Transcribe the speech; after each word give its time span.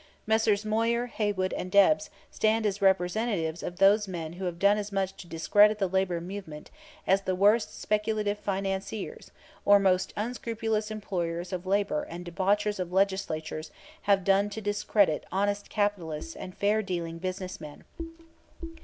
Messrs. 0.25 0.65
Moyer, 0.65 1.05
Haywood, 1.05 1.53
and 1.53 1.69
Debs 1.71 2.09
stand 2.31 2.65
as 2.65 2.81
representatives 2.81 3.61
of 3.61 3.75
those 3.77 4.07
men 4.07 4.33
who 4.33 4.45
have 4.45 4.57
done 4.57 4.79
as 4.79 4.91
much 4.91 5.15
to 5.17 5.27
discredit 5.27 5.77
the 5.77 5.85
labor 5.87 6.19
movement 6.19 6.71
as 7.05 7.21
the 7.21 7.35
worst 7.35 7.79
speculative 7.79 8.39
financiers 8.39 9.29
or 9.63 9.77
most 9.77 10.11
unscrupulous 10.17 10.89
employers 10.89 11.53
of 11.53 11.67
labor 11.67 12.01
and 12.01 12.25
debauchers 12.25 12.79
of 12.79 12.91
legislatures 12.91 13.69
have 14.09 14.23
done 14.23 14.49
to 14.49 14.59
discredit 14.59 15.23
honest 15.31 15.69
capitalists 15.69 16.35
and 16.35 16.57
fair 16.57 16.81
dealing 16.81 17.19
business 17.19 17.61
men. 17.61 17.83